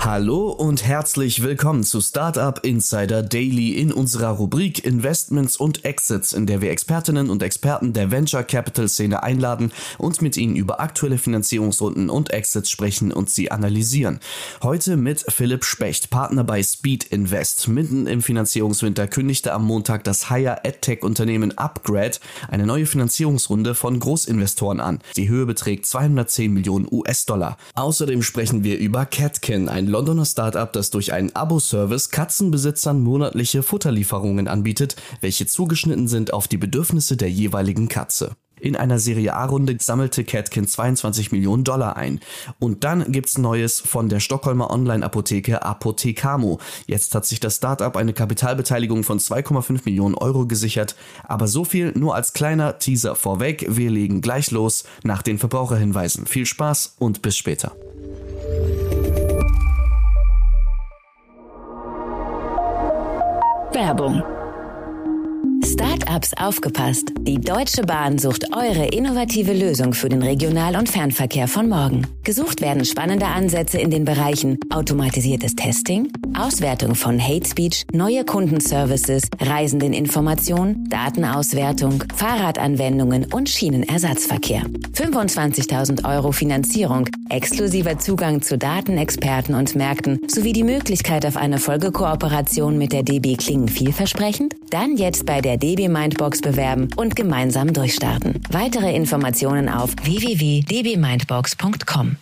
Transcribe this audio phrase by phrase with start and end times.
[0.00, 6.46] Hallo und herzlich willkommen zu Startup Insider Daily in unserer Rubrik Investments und Exits, in
[6.46, 11.18] der wir Expertinnen und Experten der Venture Capital Szene einladen und mit ihnen über aktuelle
[11.18, 14.20] Finanzierungsrunden und Exits sprechen und sie analysieren.
[14.62, 17.66] Heute mit Philipp Specht, Partner bei Speed Invest.
[17.66, 23.98] Mitten im Finanzierungswinter kündigte am Montag das Higher EdTech Unternehmen Upgrade eine neue Finanzierungsrunde von
[23.98, 25.00] Großinvestoren an.
[25.16, 27.58] Die Höhe beträgt 210 Millionen US-Dollar.
[27.74, 34.46] Außerdem sprechen wir über Catkin, ein Londoner Startup, das durch einen Abo-Service Katzenbesitzern monatliche Futterlieferungen
[34.46, 38.36] anbietet, welche zugeschnitten sind auf die Bedürfnisse der jeweiligen Katze.
[38.60, 42.20] In einer Serie A-Runde sammelte Catkin 22 Millionen Dollar ein.
[42.60, 46.60] Und dann gibt's Neues von der Stockholmer Online-Apotheke Apothekamo.
[46.86, 50.94] Jetzt hat sich das Startup eine Kapitalbeteiligung von 2,5 Millionen Euro gesichert.
[51.24, 53.66] Aber so viel nur als kleiner Teaser vorweg.
[53.68, 56.26] Wir legen gleich los nach den Verbraucherhinweisen.
[56.26, 57.72] Viel Spaß und bis später.
[63.78, 64.24] Werbung.
[65.64, 67.12] Startups aufgepasst.
[67.20, 72.04] Die Deutsche Bahn sucht eure innovative Lösung für den Regional- und Fernverkehr von morgen.
[72.24, 79.22] Gesucht werden spannende Ansätze in den Bereichen automatisiertes Testing, Auswertung von Hate Speech, neue Kundenservices,
[79.40, 84.62] Reisendeninformation, Datenauswertung, Fahrradanwendungen und Schienenersatzverkehr.
[84.92, 92.78] 25.000 Euro Finanzierung, exklusiver Zugang zu Datenexperten und Märkten sowie die Möglichkeit auf eine Folgekooperation
[92.78, 94.54] mit der DB klingen vielversprechend?
[94.70, 98.40] Dann jetzt bei der DB Mindbox bewerben und gemeinsam durchstarten.
[98.50, 102.16] Weitere Informationen auf www.dbmindbox.com.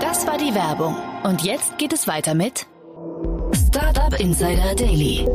[0.00, 0.96] Das war die Werbung.
[1.24, 2.66] Und jetzt geht es weiter mit
[3.68, 5.26] Startup Insider Daily.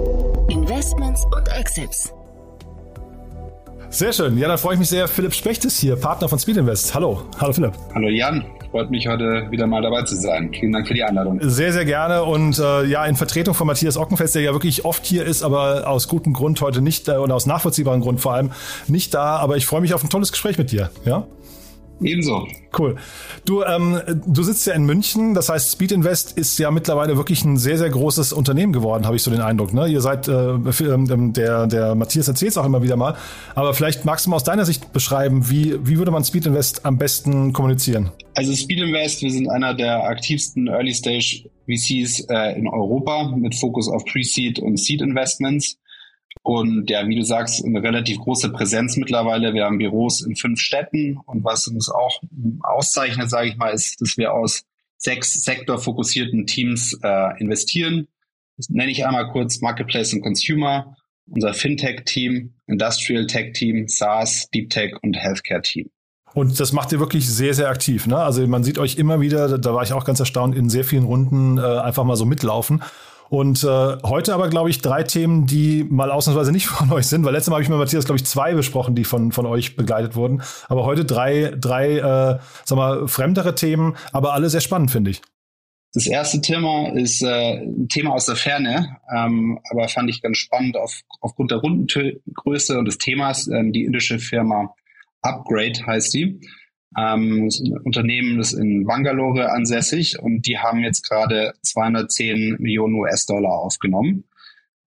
[0.50, 2.14] Investments und Exits.
[3.92, 4.38] Sehr schön.
[4.38, 5.06] Ja, dann freue ich mich sehr.
[5.10, 6.96] Philipp Specht ist hier, Partner von Speed Invest.
[6.96, 7.24] Hallo.
[7.40, 7.74] Hallo Philipp.
[7.94, 8.46] Hallo Jan.
[8.72, 10.50] Freut mich heute wieder mal dabei zu sein.
[10.58, 11.40] Vielen Dank für die Einladung.
[11.42, 12.24] Sehr, sehr gerne.
[12.24, 15.90] Und äh, ja, in Vertretung von Matthias Ockenfest, der ja wirklich oft hier ist, aber
[15.90, 18.52] aus gutem Grund heute nicht äh, und aus nachvollziehbarem Grund vor allem
[18.88, 19.36] nicht da.
[19.36, 20.90] Aber ich freue mich auf ein tolles Gespräch mit dir.
[21.04, 21.28] Ja?
[22.02, 22.48] Ebenso.
[22.78, 22.96] Cool.
[23.46, 27.44] Du, ähm, du sitzt ja in München, das heißt, Speed Invest ist ja mittlerweile wirklich
[27.44, 29.74] ein sehr, sehr großes Unternehmen geworden, habe ich so den Eindruck.
[29.74, 29.88] Ne?
[29.88, 33.16] Ihr seid, äh, ähm, der, der Matthias erzählt es auch immer wieder mal,
[33.56, 36.86] aber vielleicht magst du mal aus deiner Sicht beschreiben, wie, wie würde man Speed Invest
[36.86, 38.12] am besten kommunizieren?
[38.36, 43.56] Also Speed Invest, wir sind einer der aktivsten Early Stage VCs äh, in Europa mit
[43.56, 45.78] Fokus auf Pre-Seed und Seed Investments.
[46.44, 49.54] Und ja, wie du sagst, eine relativ große Präsenz mittlerweile.
[49.54, 52.20] Wir haben Büros in fünf Städten und was uns auch
[52.62, 54.64] auszeichnet, sage ich mal, ist, dass wir aus
[54.98, 58.08] sechs sektorfokussierten Teams äh, investieren.
[58.58, 60.96] Das nenne ich einmal kurz Marketplace und Consumer,
[61.30, 65.90] unser Fintech-Team, Industrial Tech-Team, SaaS, Deep Tech und Healthcare-Team.
[66.34, 68.08] Und das macht ihr wirklich sehr, sehr aktiv.
[68.08, 68.18] Ne?
[68.18, 71.04] Also man sieht euch immer wieder, da war ich auch ganz erstaunt, in sehr vielen
[71.04, 72.82] Runden äh, einfach mal so mitlaufen.
[73.32, 73.68] Und äh,
[74.04, 77.50] heute aber, glaube ich, drei Themen, die mal ausnahmsweise nicht von euch sind, weil letztes
[77.50, 80.42] Mal habe ich mit Matthias, glaube ich, zwei besprochen, die von, von euch begleitet wurden.
[80.68, 85.22] Aber heute drei, drei äh, sag mal, fremdere Themen, aber alle sehr spannend, finde ich.
[85.94, 90.36] Das erste Thema ist äh, ein Thema aus der Ferne, ähm, aber fand ich ganz
[90.36, 93.48] spannend auf, aufgrund der Rundengröße und des Themas.
[93.48, 94.76] Ähm, die indische Firma
[95.22, 96.42] Upgrade heißt die.
[96.98, 97.50] Ähm,
[97.84, 104.26] Unternehmen ist in Bangalore ansässig und die haben jetzt gerade 210 Millionen US-Dollar aufgenommen.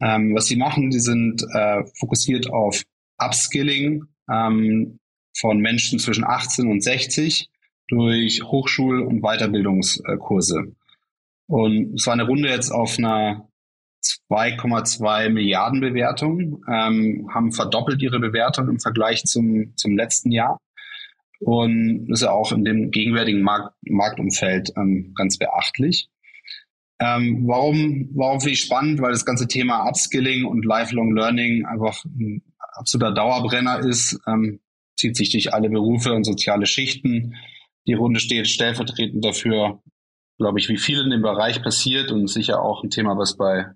[0.01, 2.83] Ähm, was sie machen, die sind äh, fokussiert auf
[3.19, 4.99] Upskilling ähm,
[5.37, 7.49] von Menschen zwischen 18 und 60
[7.89, 10.75] durch Hochschul- und Weiterbildungskurse.
[11.47, 13.49] Und es war eine Runde jetzt auf einer
[14.31, 20.61] 2,2 Milliarden Bewertung, ähm, haben verdoppelt ihre Bewertung im Vergleich zum, zum letzten Jahr
[21.45, 26.09] und ist ja auch in dem gegenwärtigen Markt, Marktumfeld ähm, ganz beachtlich.
[27.01, 29.03] Ähm, warum, warum finde ich spannend?
[29.03, 32.43] Weil das ganze Thema Upskilling und Lifelong Learning einfach ein
[32.73, 34.61] absoluter Dauerbrenner ist, ähm,
[34.97, 37.35] zieht sich durch alle Berufe und soziale Schichten.
[37.87, 39.83] Die Runde steht stellvertretend dafür,
[40.39, 43.67] glaube ich, wie viel in dem Bereich passiert und sicher auch ein Thema, was bei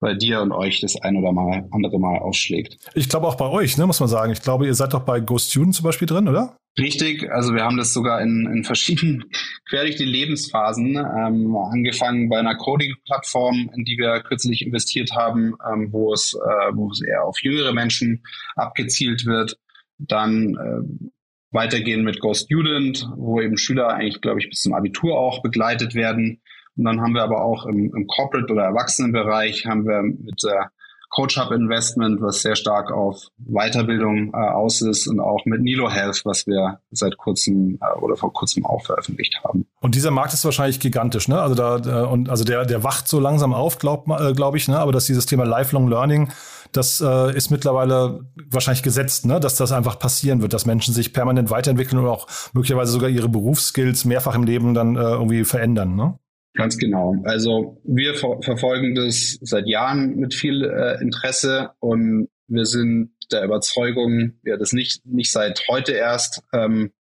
[0.00, 2.76] bei dir und euch das ein oder mal andere Mal aufschlägt.
[2.94, 4.32] Ich glaube auch bei euch, ne, muss man sagen.
[4.32, 6.58] Ich glaube, ihr seid doch bei Go Student zum Beispiel drin, oder?
[6.76, 9.24] Richtig, also wir haben das sogar in, in verschiedenen,
[9.68, 15.54] quer durch die Lebensphasen, ähm, angefangen bei einer Coding-Plattform, in die wir kürzlich investiert haben,
[15.72, 18.24] ähm, wo, es, äh, wo es eher auf jüngere Menschen
[18.56, 19.56] abgezielt wird.
[19.98, 21.14] Dann äh,
[21.52, 25.94] weitergehen mit Go Student, wo eben Schüler eigentlich, glaube ich, bis zum Abitur auch begleitet
[25.94, 26.42] werden.
[26.76, 30.72] Und dann haben wir aber auch im, im Corporate- oder Erwachsenenbereich haben wir mit der
[31.14, 35.88] Coach Hub Investment, was sehr stark auf Weiterbildung äh, aus ist und auch mit Nilo
[35.88, 39.64] Health, was wir seit kurzem äh, oder vor kurzem auch veröffentlicht haben.
[39.80, 41.40] Und dieser Markt ist wahrscheinlich gigantisch, ne?
[41.40, 44.66] Also da äh, und also der der wacht so langsam auf, glaube äh, glaub ich,
[44.66, 44.76] ne?
[44.78, 46.32] Aber dass dieses Thema Lifelong Learning,
[46.72, 49.38] das äh, ist mittlerweile wahrscheinlich gesetzt, ne?
[49.38, 53.28] Dass das einfach passieren wird, dass Menschen sich permanent weiterentwickeln und auch möglicherweise sogar ihre
[53.28, 56.18] Berufsskills mehrfach im Leben dann äh, irgendwie verändern, ne?
[56.54, 57.16] Ganz genau.
[57.24, 63.44] Also wir ver verfolgen das seit Jahren mit viel äh, Interesse und wir sind der
[63.44, 66.92] Überzeugung, ja, das nicht, nicht seit heute erst, ähm,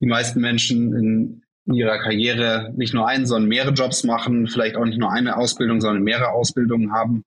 [0.00, 4.84] die meisten Menschen in, ihrer Karriere nicht nur einen, sondern mehrere Jobs machen, vielleicht auch
[4.84, 7.24] nicht nur eine Ausbildung, sondern mehrere Ausbildungen haben.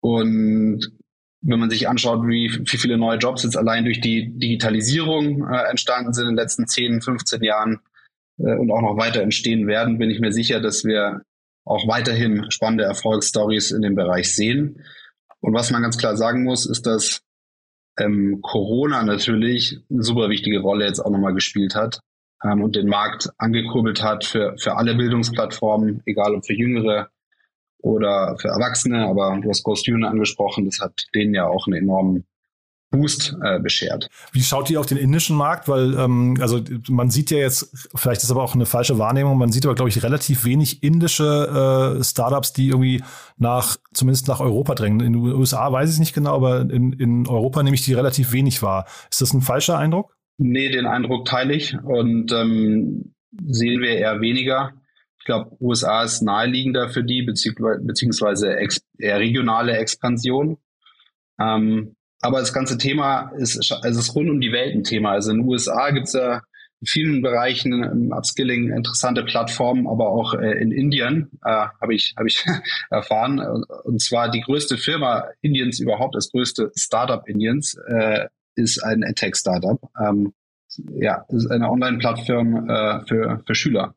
[0.00, 0.92] Und
[1.40, 5.70] wenn man sich anschaut, wie, wie viele neue Jobs jetzt allein durch die Digitalisierung äh,
[5.70, 7.80] entstanden sind in den letzten 10, 15 Jahren,
[8.38, 11.22] und auch noch weiter entstehen werden, bin ich mir sicher, dass wir
[11.64, 14.84] auch weiterhin spannende Erfolgsstories in dem Bereich sehen.
[15.40, 17.22] Und was man ganz klar sagen muss, ist, dass
[17.98, 22.00] ähm, Corona natürlich eine super wichtige Rolle jetzt auch nochmal gespielt hat
[22.44, 27.08] ähm, und den Markt angekurbelt hat für, für alle Bildungsplattformen, egal ob für Jüngere
[27.78, 29.06] oder für Erwachsene.
[29.06, 32.26] Aber du hast Ghost Junior angesprochen, das hat denen ja auch einen enormen
[32.96, 34.08] Boost äh, beschert.
[34.32, 35.68] Wie schaut ihr auf den indischen Markt?
[35.68, 39.52] Weil, ähm, also man sieht ja jetzt, vielleicht ist aber auch eine falsche Wahrnehmung, man
[39.52, 43.02] sieht aber, glaube ich, relativ wenig indische äh, Startups, die irgendwie
[43.36, 45.00] nach, zumindest nach Europa drängen.
[45.00, 47.94] In den USA weiß ich es nicht genau, aber in, in Europa nehme ich die
[47.94, 48.86] relativ wenig wahr.
[49.10, 50.16] Ist das ein falscher Eindruck?
[50.38, 53.14] Nee, den Eindruck teile ich und ähm,
[53.46, 54.72] sehen wir eher weniger.
[55.18, 58.56] Ich glaube, USA ist naheliegender für die, beziehungsweise, beziehungsweise
[58.98, 60.58] eher regionale Expansion.
[61.40, 65.12] Ähm, aber das ganze Thema ist, also ist rund um die Welt ein Thema.
[65.12, 66.42] Also in den USA gibt es ja
[66.80, 72.14] in vielen Bereichen im Upskilling interessante Plattformen, aber auch äh, in Indien äh, habe ich,
[72.16, 72.44] hab ich
[72.90, 73.40] erfahren.
[73.84, 78.26] Und zwar die größte Firma Indiens überhaupt, das größte Startup Indiens, äh,
[78.56, 79.80] ist ein EdTech-Startup.
[80.02, 80.32] Ähm,
[80.94, 83.94] ja, ist eine Online-Plattform äh, für, für Schüler,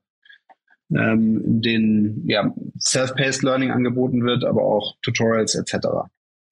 [0.92, 5.88] ähm, in denen ja, Self-Paced Learning angeboten wird, aber auch Tutorials etc.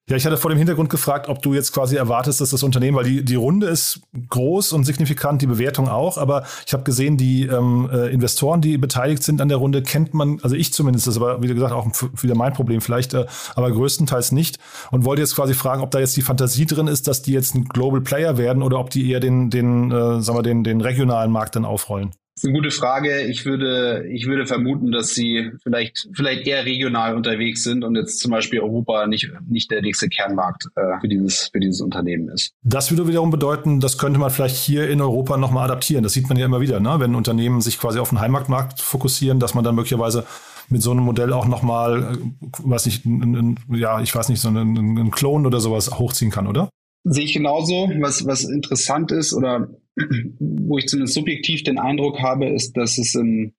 [0.10, 2.96] Ja, ich hatte vor dem Hintergrund gefragt, ob du jetzt quasi erwartest, dass das Unternehmen,
[2.96, 4.00] weil die, die Runde ist
[4.30, 8.78] groß und signifikant, die Bewertung auch, aber ich habe gesehen, die ähm, äh, Investoren, die
[8.78, 11.74] beteiligt sind an der Runde, kennt man, also ich zumindest, das ist aber wie gesagt
[11.74, 11.88] auch
[12.22, 13.26] wieder mein Problem vielleicht, äh,
[13.56, 14.60] aber größtenteils nicht
[14.92, 17.54] und wollte jetzt quasi fragen, ob da jetzt die Fantasie drin ist, dass die jetzt
[17.56, 20.80] ein Global Player werden oder ob die eher den, den, äh, sagen wir, den, den
[20.80, 22.12] regionalen Markt dann aufrollen.
[22.38, 23.22] Das ist eine gute Frage.
[23.22, 28.20] Ich würde, ich würde vermuten, dass sie vielleicht, vielleicht eher regional unterwegs sind und jetzt
[28.20, 32.54] zum Beispiel Europa nicht, nicht der nächste Kernmarkt äh, für, dieses, für dieses Unternehmen ist.
[32.62, 36.04] Das würde wiederum bedeuten, das könnte man vielleicht hier in Europa nochmal adaptieren.
[36.04, 36.98] Das sieht man ja immer wieder, ne?
[37.00, 40.24] wenn Unternehmen sich quasi auf den Heimatmarkt fokussieren, dass man dann möglicherweise
[40.70, 42.18] mit so einem Modell auch nochmal, äh,
[42.60, 46.46] weiß nicht, ein, ein, ja, ich weiß nicht, so einen, Klon oder sowas hochziehen kann,
[46.46, 46.70] oder?
[47.10, 47.90] Sehe ich genauso.
[48.00, 49.70] Was, was interessant ist oder
[50.40, 53.54] wo ich zumindest subjektiv den Eindruck habe, ist, dass es im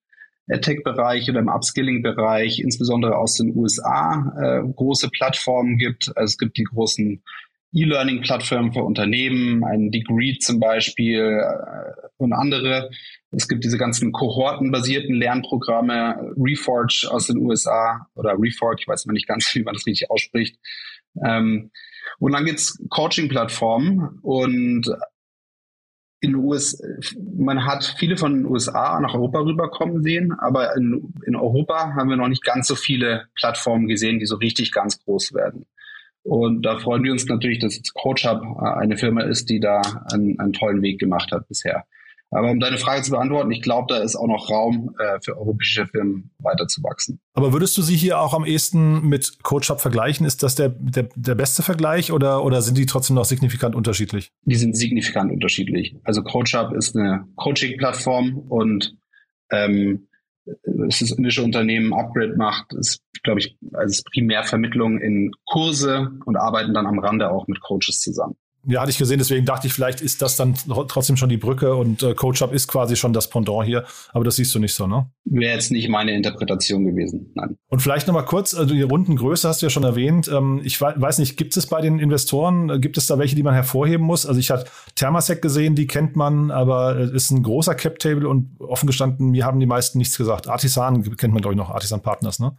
[0.51, 6.13] AdTech-Bereich oder im Upskilling-Bereich, insbesondere aus den USA, äh, große Plattformen gibt.
[6.17, 7.23] Also es gibt die großen
[7.75, 12.91] E-Learning-Plattformen für Unternehmen, ein Degree zum Beispiel äh, und andere.
[13.31, 19.15] Es gibt diese ganzen kohortenbasierten Lernprogramme, Reforge aus den USA oder Reforge, ich weiß immer
[19.15, 20.59] nicht ganz, wie man das richtig ausspricht.
[21.25, 21.71] Ähm,
[22.19, 24.91] und dann gibt's Coaching-Plattformen und
[26.21, 26.83] in US,
[27.37, 32.11] man hat viele von den USA nach Europa rüberkommen sehen, aber in, in Europa haben
[32.11, 35.67] wir noch nicht ganz so viele Plattformen gesehen, die so richtig ganz groß werden.
[36.25, 39.81] Und da freuen wir uns natürlich, dass jetzt CoachUp eine Firma ist, die da
[40.13, 41.85] einen, einen tollen Weg gemacht hat bisher.
[42.31, 45.39] Aber um deine Frage zu beantworten, ich glaube, da ist auch noch Raum äh, für
[45.39, 47.21] europäische Firmen weiterzuwachsen.
[47.33, 50.27] Aber würdest du sie hier auch am ehesten mit CoachUp vergleichen?
[50.27, 54.33] Ist das der, der, der beste Vergleich oder, oder sind die trotzdem noch signifikant unterschiedlich?
[54.43, 55.97] Die sind signifikant unterschiedlich.
[56.05, 58.95] Also CoachUp ist eine Coaching-Plattform und
[59.51, 60.09] ähm,
[60.89, 66.75] es ist indische Unternehmen Upgrade macht, ist, glaube ich, als Primärvermittlung in Kurse und arbeiten
[66.75, 68.37] dann am Rande auch mit Coaches zusammen.
[68.71, 70.55] Ja, hatte ich gesehen, deswegen dachte ich, vielleicht ist das dann
[70.89, 74.25] trotzdem schon die Brücke und äh, Coach Up ist quasi schon das Pendant hier, aber
[74.25, 75.11] das siehst du nicht so, ne?
[75.25, 77.57] Wäre jetzt nicht meine Interpretation gewesen, nein.
[77.69, 80.29] Und vielleicht nochmal kurz, also die Rundengröße hast du ja schon erwähnt.
[80.29, 83.43] Ähm, ich weiß nicht, gibt es bei den Investoren, äh, gibt es da welche, die
[83.43, 84.27] man hervorheben muss?
[84.27, 88.61] Also ich hatte Thermasec gesehen, die kennt man, aber es ist ein großer Cap-Table und
[88.61, 90.47] offen gestanden, mir haben die meisten nichts gesagt.
[90.47, 92.55] Artisan kennt man, glaube ich, noch, Artisan Partners, ne?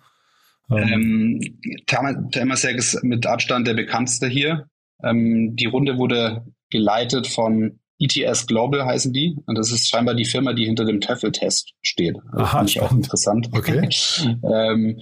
[0.71, 1.39] Ähm,
[1.85, 4.65] Thermasec ist mit Abstand der bekannteste hier.
[5.03, 9.35] Ähm, die Runde wurde geleitet von ETS Global heißen die.
[9.45, 12.15] Und das ist scheinbar die Firma, die hinter dem TOEFL-Test steht.
[12.31, 13.49] Das Aha, ich auch interessant.
[13.51, 13.89] Okay.
[14.21, 14.97] ähm,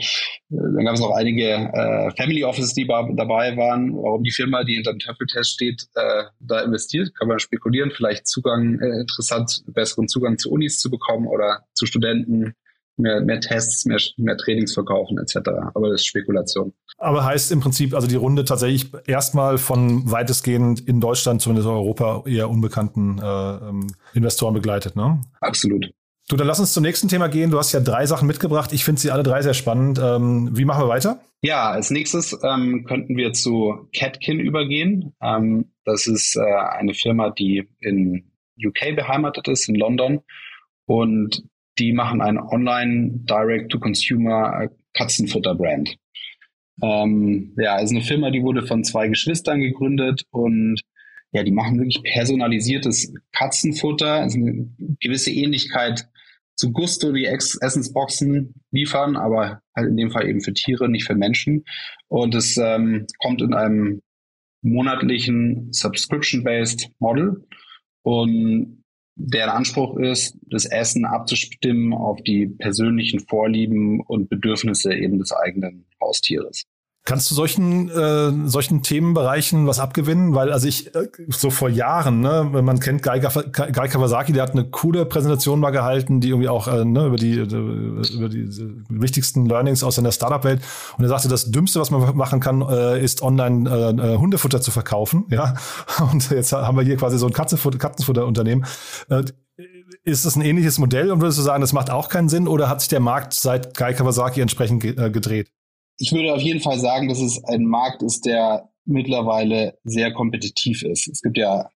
[0.49, 3.95] dann gab es auch einige äh, Family Offices, die dabei waren.
[3.95, 7.91] Warum die Firma, die hinter dem TOEFL-Test steht, äh, da investiert, kann man spekulieren.
[7.91, 12.55] Vielleicht Zugang, äh, interessant, besseren Zugang zu Unis zu bekommen oder zu Studenten,
[12.97, 15.49] mehr, mehr Tests, mehr, mehr Trainings verkaufen etc.
[15.75, 16.73] Aber das ist Spekulation.
[16.97, 21.73] Aber heißt im Prinzip, also die Runde tatsächlich erstmal von weitestgehend in Deutschland, zumindest in
[21.73, 25.21] Europa, eher unbekannten äh, ähm, Investoren begleitet, ne?
[25.39, 25.91] Absolut.
[26.29, 27.51] Du, dann lass uns zum nächsten Thema gehen.
[27.51, 28.73] Du hast ja drei Sachen mitgebracht.
[28.73, 29.99] Ich finde sie alle drei sehr spannend.
[30.03, 31.21] Ähm, wie machen wir weiter?
[31.41, 35.13] Ja, als nächstes ähm, könnten wir zu Catkin übergehen.
[35.21, 40.19] Ähm, das ist äh, eine Firma, die in UK beheimatet ist, in London.
[40.85, 41.43] Und
[41.79, 45.95] die machen ein Online Direct-to-Consumer äh, Katzenfutter-Brand.
[46.81, 50.81] Ähm, ja, ist eine Firma, die wurde von zwei Geschwistern gegründet und
[51.31, 54.69] ja, die machen wirklich personalisiertes Katzenfutter, also eine
[54.99, 56.07] gewisse Ähnlichkeit
[56.55, 61.05] zu Gusto, die Ex Essensboxen liefern, aber halt in dem Fall eben für Tiere, nicht
[61.05, 61.65] für Menschen.
[62.07, 64.01] Und es ähm, kommt in einem
[64.61, 67.45] monatlichen Subscription-based Model.
[68.01, 68.83] Und
[69.15, 75.86] deren Anspruch ist, das Essen abzustimmen auf die persönlichen Vorlieben und Bedürfnisse eben des eigenen
[76.07, 76.63] Haustieres.
[77.07, 80.35] Kannst du solchen, äh, solchen Themenbereichen was abgewinnen?
[80.35, 84.51] Weil, also ich, äh, so vor Jahren, ne, man kennt Guy, Guy Kawasaki, der hat
[84.51, 88.49] eine coole Präsentation mal gehalten, die irgendwie auch äh, ne, über, die, über die
[88.89, 90.61] wichtigsten Learnings aus seiner Startup-Welt.
[90.97, 94.59] Und er sagte, das Dümmste, was man machen kann, äh, ist online äh, äh Hundefutter
[94.59, 95.27] zu verkaufen.
[95.29, 95.55] Ja.
[96.11, 98.65] Und jetzt haben wir hier quasi so ein Katzenfutter, Katzenfutterunternehmen.
[99.07, 99.23] Äh,
[100.03, 102.69] ist das ein ähnliches Modell und würdest du sagen, das macht auch keinen Sinn oder
[102.69, 105.49] hat sich der Markt seit Guy Kawasaki entsprechend äh, gedreht?
[105.99, 110.83] Ich würde auf jeden Fall sagen, dass es ein Markt ist, der mittlerweile sehr kompetitiv
[110.83, 111.07] ist.
[111.07, 111.69] Es gibt ja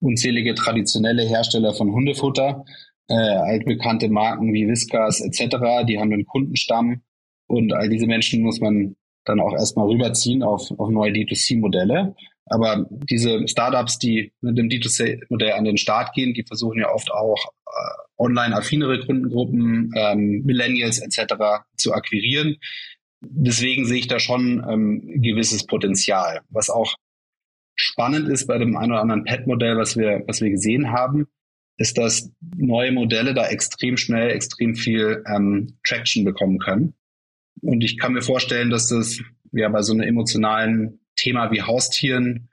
[0.00, 2.64] unzählige traditionelle Hersteller von Hundefutter,
[3.08, 7.02] äh, altbekannte Marken wie Whiskas etc., die haben einen Kundenstamm
[7.46, 12.14] und all diese Menschen muss man dann auch erstmal rüberziehen auf, auf neue D2C-Modelle.
[12.46, 17.10] Aber diese Startups, die mit dem D2C-Modell an den Start gehen, die versuchen ja oft
[17.12, 21.34] auch äh, online affinere Kundengruppen, ähm, Millennials etc.
[21.76, 22.56] zu akquirieren
[23.20, 26.40] deswegen sehe ich da schon ähm, gewisses Potenzial.
[26.50, 26.96] Was auch
[27.74, 31.26] spannend ist bei dem einen oder anderen Pet-Modell, was wir, was wir gesehen haben,
[31.78, 36.94] ist, dass neue Modelle da extrem schnell, extrem viel ähm, Traction bekommen können.
[37.62, 39.20] Und ich kann mir vorstellen, dass das
[39.52, 42.49] ja bei so einem emotionalen Thema wie Haustieren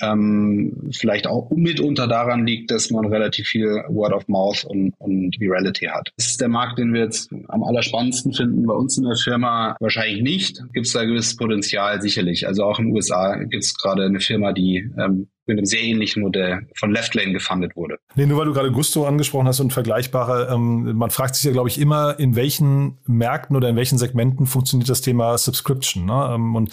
[0.00, 5.38] ähm, vielleicht auch mitunter daran liegt, dass man relativ viel Word of Mouth und, und
[5.38, 6.10] Virality hat.
[6.16, 8.66] Das ist der Markt, den wir jetzt am allerspannendsten finden.
[8.66, 10.62] Bei uns in der Firma wahrscheinlich nicht.
[10.72, 12.46] Gibt es da gewisses Potenzial sicherlich.
[12.46, 15.82] Also auch in den USA gibt es gerade eine Firma, die ähm, mit einem sehr
[15.82, 17.98] ähnlichen Modell von Leftlane gefundet wurde.
[18.14, 21.52] Nee, nur weil du gerade Gusto angesprochen hast und vergleichbare, ähm, man fragt sich ja,
[21.52, 26.06] glaube ich, immer, in welchen Märkten oder in welchen Segmenten funktioniert das Thema Subscription.
[26.06, 26.32] Ne?
[26.34, 26.70] Ähm, und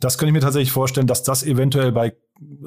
[0.00, 2.12] das könnte ich mir tatsächlich vorstellen, dass das eventuell bei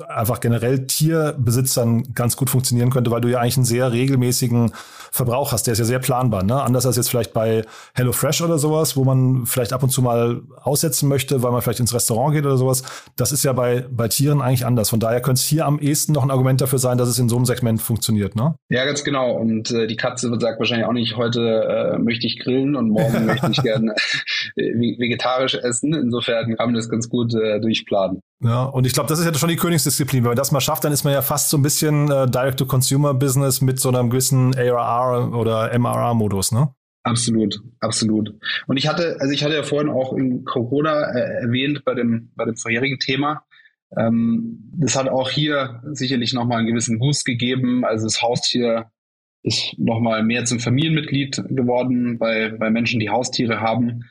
[0.08, 4.72] einfach generell Tierbesitzern ganz gut funktionieren könnte, weil du ja eigentlich einen sehr regelmäßigen
[5.12, 5.68] Verbrauch hast.
[5.68, 6.62] Der ist ja sehr planbar, ne?
[6.62, 7.64] Anders als jetzt vielleicht bei
[7.96, 11.80] HelloFresh oder sowas, wo man vielleicht ab und zu mal aussetzen möchte, weil man vielleicht
[11.80, 12.84] ins Restaurant geht oder sowas.
[13.16, 14.90] Das ist ja bei, bei Tieren eigentlich anders.
[14.90, 17.30] Von daher könnte es hier am ehesten noch ein Argument dafür sein, dass es in
[17.30, 18.56] so einem Segment funktioniert, ne?
[18.70, 19.34] Ja, ganz genau.
[19.34, 23.26] Und äh, die Katze sagt wahrscheinlich auch nicht, heute äh, möchte ich grillen und morgen
[23.26, 23.96] möchte ich gerne
[24.56, 25.94] vegetarisch essen.
[25.94, 28.22] Insofern kann man das ganz gut äh, durchplanen.
[28.42, 30.24] Ja, und ich glaube, das ist ja schon die Königsdisziplin.
[30.24, 33.62] Wenn man das mal schafft, dann ist man ja fast so ein bisschen äh, Direct-to-Consumer-Business
[33.62, 36.74] mit so einem gewissen ARR oder MRR-Modus, ne?
[37.04, 38.34] Absolut, absolut.
[38.68, 42.32] Und ich hatte, also ich hatte ja vorhin auch in Corona äh, erwähnt bei dem,
[42.36, 43.44] bei dem vorherigen Thema.
[43.98, 47.84] Ähm, das hat auch hier sicherlich nochmal einen gewissen Boost gegeben.
[47.84, 48.90] Also das Haustier
[49.44, 54.06] ist nochmal mehr zum Familienmitglied geworden bei, bei Menschen, die Haustiere haben.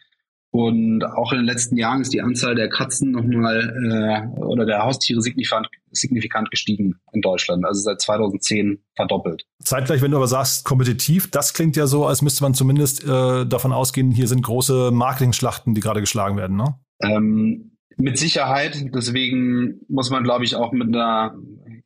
[0.54, 4.82] Und auch in den letzten Jahren ist die Anzahl der Katzen nochmal äh, oder der
[4.82, 7.64] Haustiere signifikant, signifikant gestiegen in Deutschland.
[7.64, 9.47] Also seit 2010 verdoppelt.
[9.64, 13.47] Zeitgleich, wenn du aber sagst, kompetitiv, das klingt ja so, als müsste man zumindest äh,
[13.47, 16.75] davon ausgehen, hier sind große Marketing-Schlachten, die gerade geschlagen werden, ne?
[17.00, 18.76] Ähm, mit Sicherheit.
[18.94, 21.35] Deswegen muss man, glaube ich, auch mit einer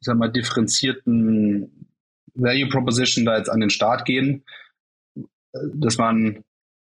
[0.00, 1.88] sag mal, differenzierten
[2.35, 4.42] Value Proposition da jetzt an den Start gehen.
[5.75, 6.42] Dass man,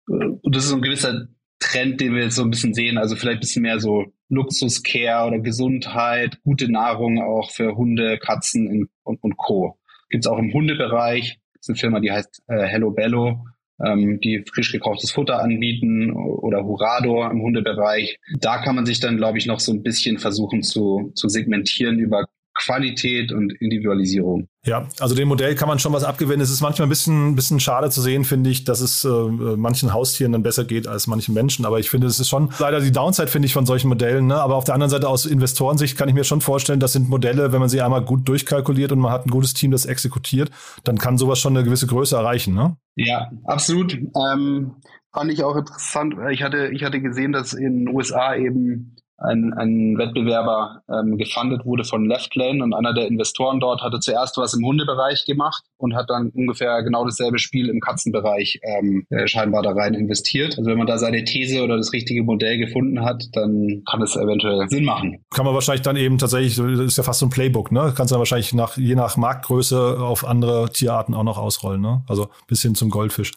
[0.07, 1.27] und das ist ein gewisser
[1.60, 5.28] Trend, den wir jetzt so ein bisschen sehen, also vielleicht ein bisschen mehr so Luxuscare
[5.28, 9.78] oder Gesundheit, gute Nahrung auch für Hunde, Katzen und, und Co.
[10.10, 11.40] Gibt es auch im Hundebereich.
[11.60, 13.46] Ist eine Firma, die heißt äh, Hello Bello,
[13.84, 18.20] ähm, die frisch gekauftes Futter anbieten oder Hurador im Hundebereich.
[18.40, 22.00] Da kann man sich dann, glaube ich, noch so ein bisschen versuchen zu, zu segmentieren
[22.00, 24.48] über Qualität und Individualisierung.
[24.66, 26.42] Ja, also dem Modell kann man schon was abgewinnen.
[26.42, 29.94] Es ist manchmal ein bisschen, bisschen schade zu sehen, finde ich, dass es äh, manchen
[29.94, 31.66] Haustieren dann besser geht als manchen Menschen.
[31.66, 34.28] Aber ich finde, es ist schon leider die Downside, finde ich, von solchen Modellen.
[34.28, 34.36] Ne?
[34.36, 37.54] Aber auf der anderen Seite aus Investorensicht kann ich mir schon vorstellen, das sind Modelle,
[37.54, 40.52] wenn man sie einmal gut durchkalkuliert und man hat ein gutes Team, das exekutiert,
[40.84, 42.54] dann kann sowas schon eine gewisse Größe erreichen.
[42.54, 42.76] Ne?
[42.96, 43.94] Ja, absolut.
[43.94, 44.76] Ähm,
[45.14, 46.16] fand ich auch interessant.
[46.32, 51.66] Ich hatte, ich hatte gesehen, dass in den USA eben ein, ein Wettbewerber ähm, gefundet
[51.66, 55.96] wurde von Leftlane und einer der Investoren dort hatte zuerst was im Hundebereich gemacht und
[55.96, 60.58] hat dann ungefähr genau dasselbe Spiel im Katzenbereich ähm, äh, scheinbar da rein investiert.
[60.58, 64.16] Also wenn man da seine These oder das richtige Modell gefunden hat, dann kann es
[64.16, 65.24] eventuell Sinn machen.
[65.34, 67.94] Kann man wahrscheinlich dann eben tatsächlich, das ist ja fast so ein Playbook, ne?
[67.96, 72.04] Kannst dann wahrscheinlich nach, je nach Marktgröße auf andere Tierarten auch noch ausrollen, ne?
[72.08, 73.34] Also bis hin zum Goldfisch.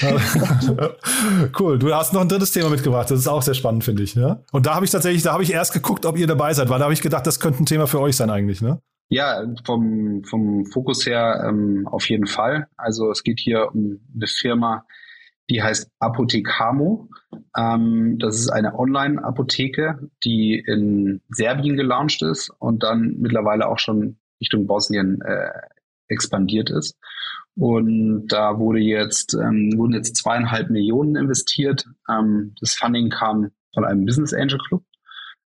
[1.58, 1.78] cool.
[1.78, 3.10] Du hast noch ein drittes Thema mitgebracht.
[3.10, 4.16] Das ist auch sehr spannend, finde ich.
[4.16, 4.42] Ne?
[4.52, 6.78] Und da habe ich tatsächlich, da habe ich erst geguckt, ob ihr dabei seid, weil
[6.78, 8.62] da habe ich gedacht, das könnte ein Thema für euch sein eigentlich.
[8.62, 8.80] Ne?
[9.08, 12.68] Ja, vom, vom Fokus her ähm, auf jeden Fall.
[12.76, 14.86] Also es geht hier um eine Firma,
[15.50, 17.08] die heißt Apothekamo.
[17.56, 24.16] Ähm, das ist eine Online-Apotheke, die in Serbien gelauncht ist und dann mittlerweile auch schon
[24.40, 25.50] Richtung Bosnien äh,
[26.08, 26.96] expandiert ist.
[27.56, 31.84] Und da wurde jetzt, ähm, wurden jetzt zweieinhalb Millionen investiert.
[32.10, 34.82] Ähm, das Funding kam von einem Business Angel Club,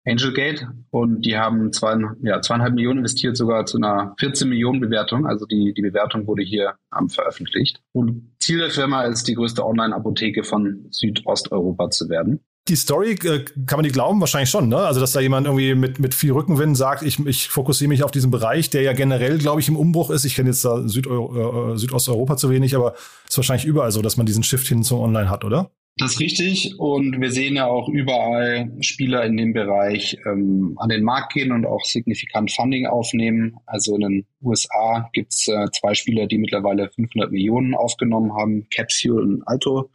[0.05, 5.25] Angelgate, und die haben zwei, ja, zweieinhalb Millionen investiert, sogar zu einer 14 Millionen Bewertung.
[5.25, 7.81] Also die, die Bewertung wurde hier ähm, veröffentlicht.
[7.93, 13.43] Und Ziel der Firma ist, die größte Online-Apotheke von Südosteuropa zu werden die Story, äh,
[13.65, 14.20] kann man die glauben?
[14.22, 14.77] Wahrscheinlich schon, ne?
[14.77, 18.12] Also, dass da jemand irgendwie mit, mit viel Rückenwind sagt, ich, ich fokussiere mich auf
[18.12, 20.24] diesen Bereich, der ja generell, glaube ich, im Umbruch ist.
[20.24, 22.93] Ich kenne jetzt da Südeu äh, Südosteuropa zu wenig, aber
[23.27, 25.72] ist wahrscheinlich überall so, dass man diesen Shift hin zum Online hat, oder?
[25.98, 26.79] Das ist richtig.
[26.79, 31.51] Und wir sehen ja auch überall Spieler in dem Bereich ähm, an den Markt gehen
[31.51, 33.58] und auch signifikant Funding aufnehmen.
[33.67, 38.67] Also in den USA gibt es äh, zwei Spieler, die mittlerweile 500 Millionen aufgenommen haben.
[38.73, 39.91] Capsule und Alto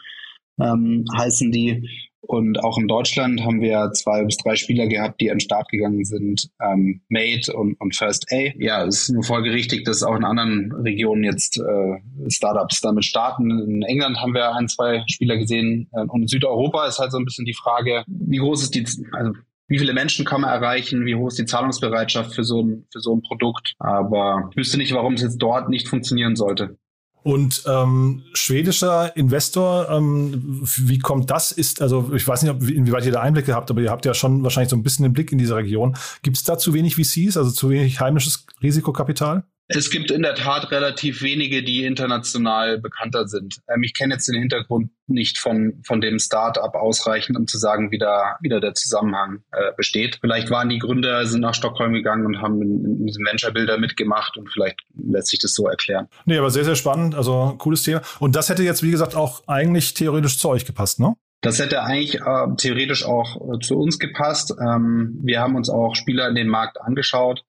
[0.61, 1.89] ähm, heißen die.
[2.21, 5.69] Und auch in Deutschland haben wir zwei bis drei Spieler gehabt, die an den Start
[5.71, 8.53] gegangen sind, ähm, Mate und, und First A.
[8.59, 13.51] Ja, es ist nur folgerichtig, dass auch in anderen Regionen jetzt äh, Startups damit starten.
[13.51, 17.19] In England haben wir ein, zwei Spieler gesehen äh, und in Südeuropa ist halt so
[17.19, 19.33] ein bisschen die Frage, wie groß ist die, also
[19.69, 23.01] wie viele Menschen kann man erreichen, wie hoch ist die Zahlungsbereitschaft für so ein, für
[23.01, 23.75] so ein Produkt.
[23.79, 26.79] Aber ich wüsste nicht, warum es jetzt dort nicht funktionieren sollte.
[27.23, 31.53] Und ähm, schwedischer Investor, ähm, wie kommt das?
[31.53, 34.15] Ist also ich weiß nicht, ob, inwieweit ihr da Einblicke habt, aber ihr habt ja
[34.15, 35.97] schon wahrscheinlich so ein bisschen den Blick in diese Region.
[36.23, 39.45] Gibt es da zu wenig VCs, also zu wenig heimisches Risikokapital?
[39.71, 43.61] Es gibt in der Tat relativ wenige, die international bekannter sind.
[43.69, 47.91] Ähm, ich kenne jetzt den Hintergrund nicht von, von dem Start-up ausreichend, um zu sagen,
[47.91, 50.19] wie da wieder der Zusammenhang äh, besteht.
[50.23, 54.39] Vielleicht waren die Gründer, sind nach Stockholm gegangen und haben in, in diesem Venture-Builder mitgemacht
[54.39, 56.09] und vielleicht lässt sich das so erklären.
[56.25, 57.15] Nee, aber sehr, sehr spannend.
[57.15, 58.01] Also cooles Thema.
[58.21, 61.15] Und das hätte jetzt, wie gesagt, auch eigentlich theoretisch zu euch gepasst, ne?
[61.41, 64.55] Das hätte eigentlich äh, theoretisch auch äh, zu uns gepasst.
[64.61, 67.45] Ähm, wir haben uns auch Spieler in den Markt angeschaut,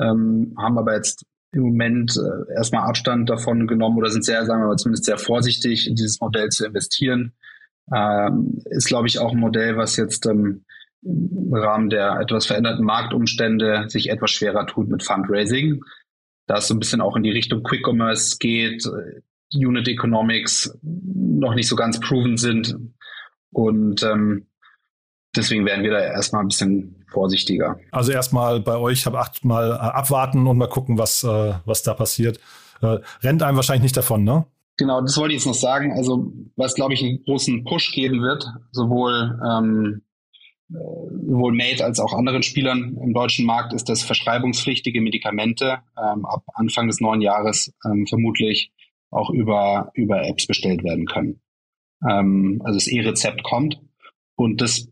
[0.00, 4.62] ähm, haben aber jetzt im Moment äh, erstmal Abstand davon genommen oder sind sehr, sagen
[4.62, 7.32] wir mal, zumindest sehr vorsichtig, in dieses Modell zu investieren.
[7.94, 10.64] Ähm, ist, glaube ich, auch ein Modell, was jetzt ähm,
[11.02, 15.82] im Rahmen der etwas veränderten Marktumstände sich etwas schwerer tut mit Fundraising.
[16.46, 19.20] Da es so ein bisschen auch in die Richtung Quick Commerce geht, äh,
[19.56, 22.76] Unit Economics noch nicht so ganz proven sind.
[23.52, 24.46] Und ähm,
[25.36, 27.78] deswegen werden wir da erstmal ein bisschen vorsichtiger.
[27.90, 31.94] Also erstmal bei euch habe achtmal äh, abwarten und mal gucken, was, äh, was da
[31.94, 32.38] passiert.
[32.82, 34.44] Äh, rennt einem wahrscheinlich nicht davon, ne?
[34.76, 35.92] Genau, das wollte ich jetzt noch sagen.
[35.92, 40.02] Also was, glaube ich, einen großen Push geben wird, sowohl ähm,
[40.70, 40.74] äh,
[41.28, 46.42] sowohl Mate als auch anderen Spielern im deutschen Markt, ist, dass verschreibungspflichtige Medikamente ähm, ab
[46.54, 48.72] Anfang des neuen Jahres ähm, vermutlich
[49.10, 51.40] auch über, über Apps bestellt werden können.
[52.08, 53.80] Ähm, also das E-Rezept kommt
[54.36, 54.88] und das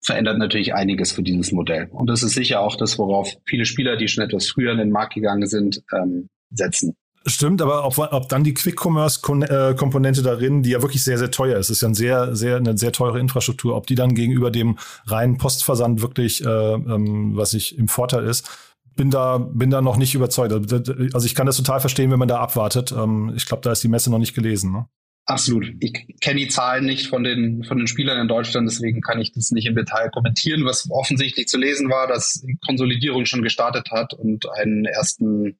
[0.00, 1.88] verändert natürlich einiges für dieses Modell.
[1.90, 4.90] Und das ist sicher auch das, worauf viele Spieler, die schon etwas früher in den
[4.90, 6.96] Markt gegangen sind, ähm, setzen.
[7.26, 11.68] Stimmt, aber ob, ob dann die Quick-Commerce-Komponente darin, die ja wirklich sehr, sehr teuer ist,
[11.68, 15.36] ist ja ein sehr, sehr, eine sehr teure Infrastruktur, ob die dann gegenüber dem reinen
[15.36, 18.48] Postversand wirklich, äh, ähm, was ich im Vorteil ist,
[18.96, 20.52] bin da, bin da noch nicht überzeugt.
[20.52, 22.92] Also ich kann das total verstehen, wenn man da abwartet.
[22.92, 24.72] Ähm, ich glaube, da ist die Messe noch nicht gelesen.
[24.72, 24.86] Ne?
[25.30, 25.72] Absolut.
[25.80, 29.32] Ich kenne die Zahlen nicht von den, von den Spielern in Deutschland, deswegen kann ich
[29.32, 30.64] das nicht im Detail kommentieren.
[30.64, 35.58] Was offensichtlich zu lesen war, dass die Konsolidierung schon gestartet hat und einen ersten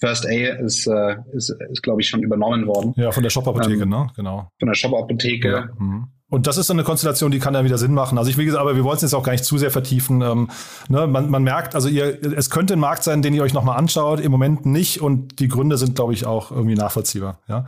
[0.00, 2.92] First A ist, äh, ist, ist glaube ich, schon übernommen worden.
[2.96, 4.08] Ja, von der Shop-Apotheke, ähm, ne?
[4.16, 4.50] Genau.
[4.58, 5.48] Von der Shop-Apotheke.
[5.48, 5.68] Ja.
[5.78, 6.08] Mhm.
[6.28, 8.18] Und das ist so eine Konstellation, die kann ja wieder Sinn machen.
[8.18, 10.20] Also ich will gesagt, aber wir wollen es jetzt auch gar nicht zu sehr vertiefen.
[10.20, 10.50] Ähm,
[10.88, 13.78] ne, man, man merkt, also ihr, es könnte ein Markt sein, den ihr euch nochmal
[13.78, 15.00] anschaut, im Moment nicht.
[15.00, 17.38] Und die Gründe sind, glaube ich, auch irgendwie nachvollziehbar.
[17.46, 17.66] Ja.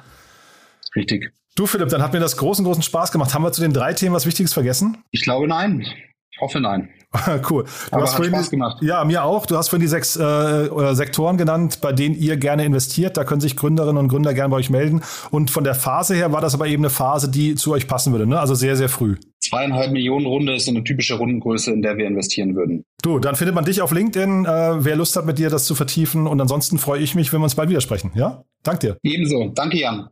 [0.96, 1.32] Richtig.
[1.54, 3.32] Du, Philipp, dann hat mir das großen, großen Spaß gemacht.
[3.34, 4.98] Haben wir zu den drei Themen was Wichtiges vergessen?
[5.10, 5.86] Ich glaube nein.
[6.30, 6.90] Ich hoffe nein.
[7.50, 7.64] cool.
[7.64, 8.82] Du Aber hast hat Spaß gemacht.
[8.82, 9.46] Ja, mir auch.
[9.46, 13.16] Du hast vorhin die sechs äh, Sektoren genannt, bei denen ihr gerne investiert.
[13.16, 15.02] Da können sich Gründerinnen und Gründer gerne bei euch melden.
[15.30, 18.12] Und von der Phase her war das aber eben eine Phase, die zu euch passen
[18.12, 18.26] würde.
[18.26, 18.38] Ne?
[18.38, 19.16] Also sehr, sehr früh.
[19.40, 22.84] Zweieinhalb Millionen Runde ist so eine typische Rundengröße, in der wir investieren würden.
[23.02, 25.74] Du, dann findet man dich auf LinkedIn, äh, wer Lust hat, mit dir das zu
[25.74, 26.26] vertiefen.
[26.26, 28.10] Und ansonsten freue ich mich, wenn wir uns bald widersprechen.
[28.14, 28.44] Ja?
[28.62, 28.98] Dank dir.
[29.02, 29.52] Ebenso.
[29.54, 30.10] Danke, Jan.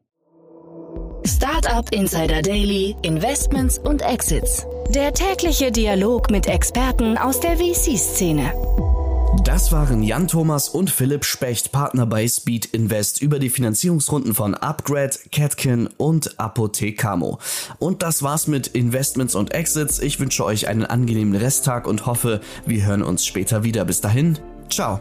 [1.26, 4.66] Startup Insider Daily, Investments und Exits.
[4.90, 8.52] Der tägliche Dialog mit Experten aus der VC-Szene.
[9.42, 14.54] Das waren Jan Thomas und Philipp Specht, Partner bei Speed Invest, über die Finanzierungsrunden von
[14.54, 17.38] Upgrade, Catkin und Apothecamo.
[17.78, 20.00] Und das war's mit Investments und Exits.
[20.00, 23.86] Ich wünsche euch einen angenehmen Resttag und hoffe, wir hören uns später wieder.
[23.86, 25.00] Bis dahin, ciao.